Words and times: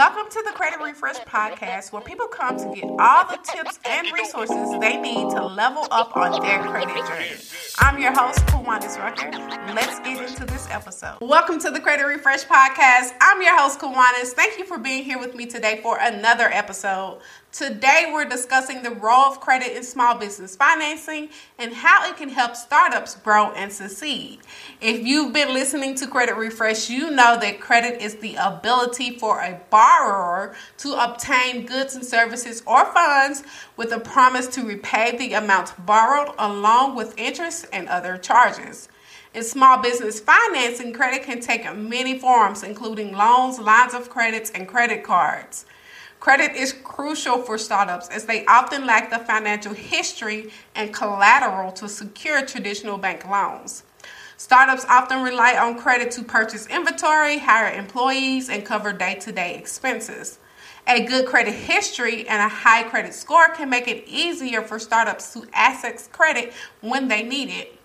Welcome 0.00 0.19
to 0.30 0.44
the 0.46 0.52
Credit 0.52 0.80
Refresh 0.80 1.18
Podcast, 1.22 1.90
where 1.90 2.02
people 2.02 2.28
come 2.28 2.56
to 2.56 2.72
get 2.72 2.88
all 3.00 3.26
the 3.26 3.38
tips 3.42 3.80
and 3.84 4.06
resources 4.12 4.78
they 4.78 4.96
need 4.96 5.28
to 5.30 5.44
level 5.44 5.88
up 5.90 6.16
on 6.16 6.40
their 6.40 6.62
credit 6.68 6.94
journey. 7.08 7.32
I'm 7.80 8.00
your 8.00 8.12
host, 8.12 8.38
Kiwanis 8.46 8.96
Rucker. 8.96 9.28
Let's 9.74 9.98
get 10.00 10.22
into 10.22 10.44
this 10.44 10.68
episode. 10.70 11.16
Welcome 11.20 11.58
to 11.60 11.70
the 11.72 11.80
Credit 11.80 12.04
Refresh 12.04 12.44
Podcast. 12.44 13.12
I'm 13.20 13.42
your 13.42 13.58
host, 13.58 13.80
Kiwanis. 13.80 14.28
Thank 14.28 14.56
you 14.56 14.64
for 14.66 14.78
being 14.78 15.02
here 15.02 15.18
with 15.18 15.34
me 15.34 15.46
today 15.46 15.80
for 15.82 15.98
another 16.00 16.44
episode. 16.44 17.18
Today, 17.52 18.08
we're 18.12 18.26
discussing 18.26 18.84
the 18.84 18.92
role 18.92 19.24
of 19.24 19.40
credit 19.40 19.76
in 19.76 19.82
small 19.82 20.16
business 20.16 20.54
financing 20.54 21.30
and 21.58 21.72
how 21.72 22.08
it 22.08 22.16
can 22.16 22.28
help 22.28 22.54
startups 22.54 23.16
grow 23.16 23.50
and 23.52 23.72
succeed. 23.72 24.38
If 24.80 25.04
you've 25.04 25.32
been 25.32 25.52
listening 25.52 25.96
to 25.96 26.06
Credit 26.06 26.36
Refresh, 26.36 26.88
you 26.88 27.10
know 27.10 27.36
that 27.40 27.60
credit 27.60 28.00
is 28.00 28.14
the 28.16 28.36
ability 28.36 29.18
for 29.18 29.40
a 29.40 29.60
borrower 29.68 30.19
to 30.78 30.92
obtain 30.94 31.66
goods 31.66 31.94
and 31.94 32.04
services 32.04 32.62
or 32.66 32.84
funds 32.86 33.42
with 33.76 33.92
a 33.92 34.00
promise 34.00 34.46
to 34.48 34.62
repay 34.62 35.16
the 35.16 35.32
amount 35.32 35.74
borrowed 35.86 36.34
along 36.38 36.94
with 36.94 37.18
interest 37.18 37.66
and 37.72 37.88
other 37.88 38.16
charges. 38.16 38.88
In 39.32 39.44
small 39.44 39.80
business 39.80 40.18
financing, 40.18 40.92
credit 40.92 41.22
can 41.22 41.40
take 41.40 41.72
many 41.76 42.18
forms, 42.18 42.64
including 42.64 43.12
loans, 43.12 43.58
lines 43.60 43.94
of 43.94 44.10
credits, 44.10 44.50
and 44.50 44.66
credit 44.66 45.04
cards. 45.04 45.66
Credit 46.18 46.54
is 46.54 46.72
crucial 46.72 47.38
for 47.38 47.56
startups 47.56 48.08
as 48.08 48.26
they 48.26 48.44
often 48.44 48.86
lack 48.86 49.08
the 49.08 49.18
financial 49.20 49.72
history 49.72 50.50
and 50.74 50.92
collateral 50.92 51.72
to 51.72 51.88
secure 51.88 52.44
traditional 52.44 52.98
bank 52.98 53.24
loans. 53.24 53.84
Startups 54.40 54.86
often 54.88 55.22
rely 55.22 55.54
on 55.54 55.78
credit 55.78 56.10
to 56.12 56.22
purchase 56.22 56.66
inventory, 56.68 57.36
hire 57.36 57.78
employees, 57.78 58.48
and 58.48 58.64
cover 58.64 58.90
day 58.90 59.16
to 59.16 59.30
day 59.30 59.54
expenses. 59.54 60.38
A 60.86 61.04
good 61.04 61.26
credit 61.26 61.52
history 61.52 62.26
and 62.26 62.40
a 62.40 62.48
high 62.48 62.84
credit 62.84 63.12
score 63.12 63.50
can 63.50 63.68
make 63.68 63.86
it 63.86 64.02
easier 64.08 64.62
for 64.62 64.78
startups 64.78 65.34
to 65.34 65.46
access 65.52 66.08
credit 66.08 66.54
when 66.80 67.08
they 67.08 67.22
need 67.22 67.50
it. 67.50 67.78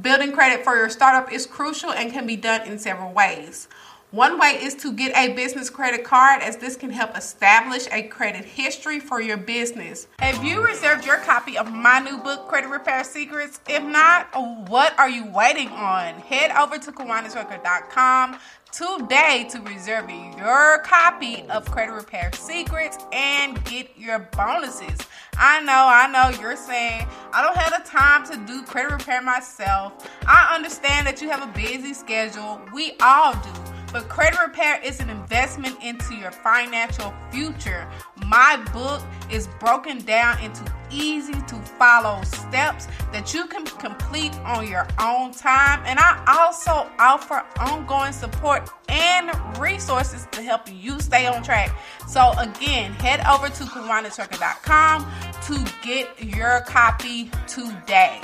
Building 0.00 0.32
credit 0.32 0.64
for 0.64 0.74
your 0.74 0.88
startup 0.88 1.30
is 1.30 1.44
crucial 1.44 1.92
and 1.92 2.10
can 2.10 2.26
be 2.26 2.34
done 2.34 2.66
in 2.66 2.78
several 2.78 3.12
ways. 3.12 3.68
One 4.12 4.40
way 4.40 4.58
is 4.60 4.74
to 4.76 4.92
get 4.92 5.16
a 5.16 5.34
business 5.34 5.70
credit 5.70 6.02
card, 6.02 6.42
as 6.42 6.56
this 6.56 6.74
can 6.74 6.90
help 6.90 7.16
establish 7.16 7.86
a 7.92 8.02
credit 8.02 8.44
history 8.44 8.98
for 8.98 9.20
your 9.20 9.36
business. 9.36 10.08
Have 10.18 10.42
you 10.42 10.66
reserved 10.66 11.06
your 11.06 11.18
copy 11.18 11.56
of 11.56 11.72
my 11.72 12.00
new 12.00 12.18
book, 12.18 12.48
Credit 12.48 12.68
Repair 12.70 13.04
Secrets? 13.04 13.60
If 13.68 13.84
not, 13.84 14.26
what 14.68 14.98
are 14.98 15.08
you 15.08 15.26
waiting 15.26 15.68
on? 15.68 16.14
Head 16.14 16.50
over 16.50 16.76
to 16.76 16.90
KiwanisRucker.com 16.90 18.36
today 18.72 19.46
to 19.50 19.60
reserve 19.60 20.10
your 20.10 20.78
copy 20.80 21.44
of 21.48 21.70
Credit 21.70 21.92
Repair 21.92 22.32
Secrets 22.34 22.98
and 23.12 23.64
get 23.64 23.96
your 23.96 24.18
bonuses. 24.36 24.98
I 25.38 25.60
know, 25.60 25.86
I 25.88 26.10
know 26.10 26.36
you're 26.40 26.56
saying, 26.56 27.06
I 27.32 27.42
don't 27.42 27.56
have 27.56 27.80
the 27.80 27.88
time 27.88 28.26
to 28.26 28.36
do 28.52 28.64
credit 28.64 28.90
repair 28.90 29.22
myself. 29.22 30.10
I 30.26 30.52
understand 30.52 31.06
that 31.06 31.22
you 31.22 31.30
have 31.30 31.48
a 31.48 31.52
busy 31.52 31.94
schedule. 31.94 32.60
We 32.74 32.94
all 33.00 33.34
do. 33.34 33.79
But 33.92 34.08
credit 34.08 34.38
repair 34.40 34.80
is 34.82 35.00
an 35.00 35.10
investment 35.10 35.76
into 35.82 36.14
your 36.14 36.30
financial 36.30 37.12
future. 37.30 37.88
My 38.26 38.62
book 38.72 39.02
is 39.30 39.48
broken 39.58 39.98
down 39.98 40.40
into 40.40 40.62
easy 40.90 41.32
to 41.32 41.54
follow 41.78 42.20
steps 42.22 42.86
that 43.12 43.32
you 43.32 43.46
can 43.46 43.64
complete 43.64 44.34
on 44.44 44.68
your 44.68 44.86
own 45.00 45.32
time. 45.32 45.82
And 45.86 45.98
I 45.98 46.22
also 46.26 46.88
offer 46.98 47.44
ongoing 47.60 48.12
support 48.12 48.70
and 48.88 49.30
resources 49.58 50.26
to 50.32 50.42
help 50.42 50.62
you 50.72 51.00
stay 51.00 51.26
on 51.26 51.42
track. 51.42 51.76
So, 52.06 52.32
again, 52.38 52.92
head 52.94 53.20
over 53.26 53.48
to 53.48 53.64
KiwanisRucker.com 53.64 55.06
to 55.42 55.72
get 55.82 56.22
your 56.22 56.60
copy 56.60 57.30
today. 57.46 58.20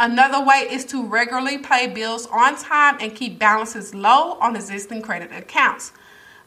Another 0.00 0.40
way 0.44 0.68
is 0.70 0.84
to 0.86 1.04
regularly 1.04 1.58
pay 1.58 1.88
bills 1.88 2.28
on 2.30 2.56
time 2.56 2.98
and 3.00 3.16
keep 3.16 3.36
balances 3.36 3.96
low 3.96 4.38
on 4.40 4.54
existing 4.54 5.02
credit 5.02 5.32
accounts. 5.32 5.90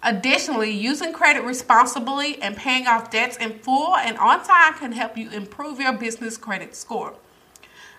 Additionally, 0.01 0.72
using 0.72 1.12
credit 1.12 1.44
responsibly 1.44 2.41
and 2.41 2.56
paying 2.56 2.88
off 2.88 3.11
debts 3.11 3.35
in 3.35 3.59
full 3.59 3.97
and 3.97 4.17
on 4.17 4.41
time 4.45 4.75
can 4.75 4.94
help 4.94 5.17
you 5.17 5.29
improve 5.31 5.81
your 5.81 5.91
business 5.91 6.38
credit 6.38 6.78
score. 6.78 7.13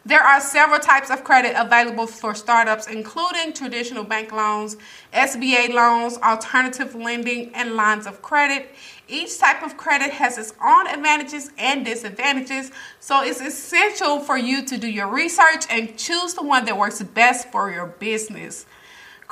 There 0.04 0.20
are 0.20 0.40
several 0.40 0.80
types 0.80 1.10
of 1.10 1.22
credit 1.22 1.54
available 1.56 2.08
for 2.08 2.34
startups, 2.34 2.88
including 2.88 3.52
traditional 3.52 4.02
bank 4.02 4.32
loans, 4.32 4.76
SBA 5.12 5.72
loans, 5.72 6.18
alternative 6.18 6.96
lending, 6.96 7.54
and 7.54 7.76
lines 7.76 8.08
of 8.08 8.20
credit. 8.20 8.74
Each 9.06 9.38
type 9.38 9.62
of 9.62 9.76
credit 9.76 10.10
has 10.10 10.38
its 10.38 10.54
own 10.60 10.88
advantages 10.88 11.52
and 11.56 11.84
disadvantages, 11.84 12.72
so 12.98 13.22
it's 13.22 13.40
essential 13.40 14.18
for 14.18 14.36
you 14.36 14.64
to 14.64 14.76
do 14.76 14.88
your 14.88 15.06
research 15.06 15.66
and 15.70 15.96
choose 15.96 16.34
the 16.34 16.42
one 16.42 16.64
that 16.64 16.76
works 16.76 17.00
best 17.00 17.52
for 17.52 17.70
your 17.70 17.86
business. 17.86 18.66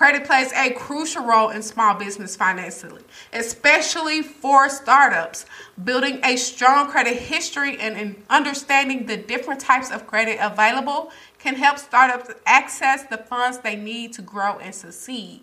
Credit 0.00 0.24
plays 0.24 0.50
a 0.54 0.70
crucial 0.70 1.26
role 1.26 1.50
in 1.50 1.60
small 1.60 1.92
business 1.92 2.34
financially, 2.34 3.02
especially 3.34 4.22
for 4.22 4.70
startups. 4.70 5.44
Building 5.84 6.20
a 6.24 6.36
strong 6.36 6.88
credit 6.88 7.18
history 7.18 7.76
and 7.78 8.24
understanding 8.30 9.04
the 9.04 9.18
different 9.18 9.60
types 9.60 9.90
of 9.90 10.06
credit 10.06 10.38
available 10.40 11.12
can 11.38 11.54
help 11.54 11.76
startups 11.76 12.30
access 12.46 13.02
the 13.02 13.18
funds 13.18 13.58
they 13.58 13.76
need 13.76 14.14
to 14.14 14.22
grow 14.22 14.58
and 14.58 14.74
succeed. 14.74 15.42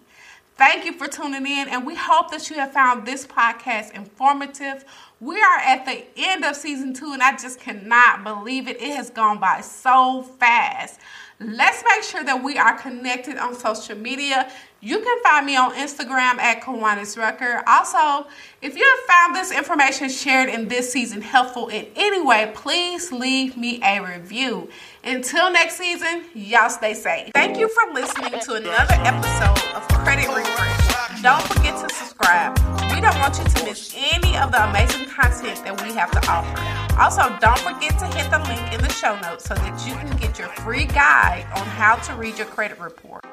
Thank 0.56 0.86
you 0.86 0.94
for 0.94 1.06
tuning 1.06 1.46
in, 1.46 1.70
and 1.70 1.86
we 1.86 1.94
hope 1.94 2.32
that 2.32 2.50
you 2.50 2.56
have 2.56 2.74
found 2.74 3.06
this 3.06 3.28
podcast 3.28 3.94
informative. 3.94 4.84
We 5.20 5.36
are 5.42 5.58
at 5.58 5.86
the 5.86 6.06
end 6.16 6.46
of 6.46 6.56
season 6.56 6.94
two, 6.94 7.12
and 7.12 7.24
I 7.24 7.36
just 7.36 7.60
cannot 7.60 8.24
believe 8.24 8.68
it. 8.68 8.82
It 8.82 8.96
has 8.96 9.10
gone 9.10 9.40
by 9.40 9.62
so 9.62 10.22
fast. 10.22 11.00
Let's 11.40 11.84
make 11.88 12.04
sure 12.04 12.24
that 12.24 12.44
we 12.44 12.58
are 12.58 12.78
connected 12.78 13.38
on 13.38 13.56
social 13.56 13.96
media. 13.96 14.52
You 14.80 15.00
can 15.00 15.24
find 15.24 15.46
me 15.46 15.56
on 15.56 15.74
Instagram 15.74 16.38
at 16.40 16.62
Kiwanis 16.62 17.18
Rucker. 17.18 17.64
Also, 17.68 18.28
if 18.62 18.76
you 18.76 18.84
have 18.84 19.16
found 19.16 19.36
this 19.36 19.52
information 19.52 20.10
shared 20.10 20.50
in 20.50 20.68
this 20.68 20.92
season 20.92 21.22
helpful 21.22 21.68
in 21.70 21.88
any 21.96 22.22
way, 22.22 22.52
please 22.56 23.12
leave 23.12 23.56
me 23.58 23.80
a 23.84 24.00
review. 24.00 24.70
Until 25.04 25.52
next 25.52 25.78
season, 25.78 26.26
y'all 26.34 26.70
stay 26.70 26.94
safe. 26.94 27.32
Thank 27.34 27.58
you 27.58 27.70
for 27.70 27.94
listening 27.94 28.40
to 28.40 28.54
another 28.54 28.96
episode 29.00 29.76
of 29.76 29.88
Credit 29.90 30.28
Refresh. 30.28 31.22
Don't 31.22 31.42
forget 31.44 31.76
to 31.88 31.94
subscribe. 31.94 32.67
Don't 33.08 33.22
want 33.22 33.38
you 33.38 33.46
to 33.46 33.64
miss 33.64 33.96
any 33.96 34.38
of 34.38 34.52
the 34.52 34.70
amazing 34.70 35.06
content 35.06 35.64
that 35.64 35.82
we 35.82 35.94
have 35.94 36.12
to 36.12 36.20
offer. 36.30 37.00
Also, 37.00 37.22
don't 37.40 37.58
forget 37.60 37.98
to 38.00 38.06
hit 38.08 38.30
the 38.30 38.40
link 38.40 38.74
in 38.74 38.82
the 38.82 38.90
show 38.90 39.18
notes 39.22 39.46
so 39.46 39.54
that 39.56 39.88
you 39.88 39.94
can 39.94 40.18
get 40.18 40.38
your 40.38 40.50
free 40.50 40.84
guide 40.84 41.48
on 41.56 41.66
how 41.66 41.96
to 41.96 42.14
read 42.16 42.38
your 42.38 42.48
credit 42.48 42.78
report. 42.82 43.24